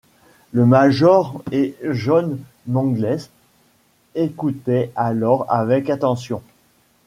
[0.51, 3.19] Le major et John Mangles
[4.15, 6.41] écoutaient alors avec attention.